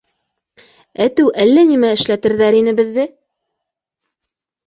[1.05, 3.05] Әтеү әллә нимә эшләтерҙәр ине беҙҙе!